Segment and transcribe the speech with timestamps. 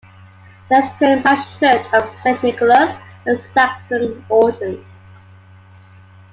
[0.67, 2.95] The Anglican parish Church of Saint Nicholas
[3.27, 4.83] has Saxon origins.